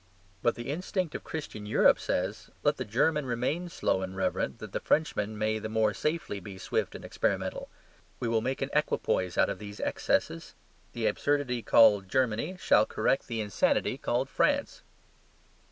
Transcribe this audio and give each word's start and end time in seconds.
But 0.41 0.55
the 0.55 0.71
instinct 0.71 1.13
of 1.13 1.23
Christian 1.23 1.67
Europe 1.67 1.99
says, 1.99 2.49
"Let 2.63 2.77
the 2.77 2.85
German 2.85 3.27
remain 3.27 3.69
slow 3.69 4.01
and 4.01 4.17
reverent, 4.17 4.57
that 4.57 4.71
the 4.71 4.79
Frenchman 4.79 5.37
may 5.37 5.59
the 5.59 5.69
more 5.69 5.93
safely 5.93 6.39
be 6.39 6.57
swift 6.57 6.95
and 6.95 7.05
experimental. 7.05 7.69
We 8.19 8.27
will 8.27 8.41
make 8.41 8.63
an 8.63 8.71
equipoise 8.73 9.37
out 9.37 9.47
of 9.51 9.59
these 9.59 9.79
excesses. 9.79 10.55
The 10.93 11.05
absurdity 11.05 11.61
called 11.61 12.09
Germany 12.09 12.57
shall 12.57 12.87
correct 12.87 13.27
the 13.27 13.41
insanity 13.41 13.99
called 13.99 14.27
France." 14.27 14.81